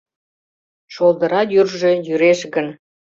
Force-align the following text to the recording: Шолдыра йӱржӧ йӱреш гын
Шолдыра 0.93 1.41
йӱржӧ 1.53 1.91
йӱреш 2.07 2.39
гын 2.53 2.67